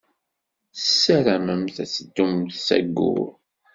Tessaramemt 0.75 1.75
ad 1.83 1.89
teddumt 1.89 2.51
s 2.65 2.67
Ayyur. 2.77 3.29